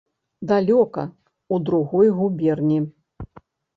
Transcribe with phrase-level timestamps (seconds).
[0.51, 1.03] Далёка,
[1.57, 2.81] у другой губерні.